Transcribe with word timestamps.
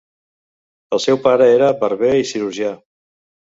El 0.97 1.01
seu 1.03 1.19
pare 1.27 1.51
era 1.59 1.69
barber 1.85 2.17
i 2.23 2.27
cirurgià. 2.33 2.75